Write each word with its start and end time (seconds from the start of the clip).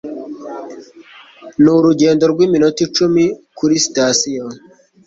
Ni 1.61 1.69
urugendo 1.75 2.23
rw'iminota 2.33 2.79
icumi 2.87 3.23
kuri 3.57 3.75
sitasiyo. 3.85 4.45